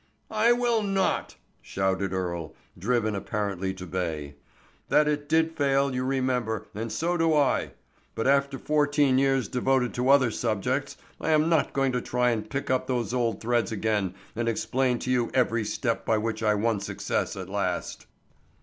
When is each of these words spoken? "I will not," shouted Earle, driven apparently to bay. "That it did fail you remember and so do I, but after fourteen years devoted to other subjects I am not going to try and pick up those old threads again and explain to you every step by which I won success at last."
"I 0.31 0.51
will 0.51 0.81
not," 0.81 1.35
shouted 1.61 2.11
Earle, 2.11 2.55
driven 2.75 3.13
apparently 3.15 3.71
to 3.75 3.85
bay. 3.85 4.33
"That 4.89 5.07
it 5.07 5.29
did 5.29 5.55
fail 5.55 5.93
you 5.93 6.03
remember 6.03 6.65
and 6.73 6.91
so 6.91 7.17
do 7.17 7.35
I, 7.35 7.73
but 8.15 8.25
after 8.25 8.57
fourteen 8.57 9.19
years 9.19 9.47
devoted 9.47 9.93
to 9.93 10.09
other 10.09 10.31
subjects 10.31 10.97
I 11.19 11.29
am 11.29 11.49
not 11.49 11.73
going 11.73 11.91
to 11.91 12.01
try 12.01 12.31
and 12.31 12.49
pick 12.49 12.71
up 12.71 12.87
those 12.87 13.13
old 13.13 13.41
threads 13.41 13.71
again 13.71 14.15
and 14.35 14.49
explain 14.49 14.97
to 14.97 15.11
you 15.11 15.29
every 15.35 15.63
step 15.65 16.03
by 16.03 16.17
which 16.17 16.41
I 16.41 16.55
won 16.55 16.79
success 16.79 17.35
at 17.35 17.47
last." 17.47 18.07